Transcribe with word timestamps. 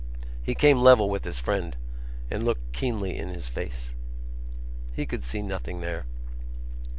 He 0.41 0.55
came 0.55 0.79
level 0.81 1.11
with 1.11 1.25
his 1.25 1.37
friend 1.37 1.75
and 2.31 2.43
looked 2.43 2.71
keenly 2.73 3.15
in 3.15 3.29
his 3.29 3.47
face. 3.47 3.93
He 4.93 5.05
could 5.05 5.23
see 5.23 5.43
nothing 5.43 5.81
there. 5.81 6.05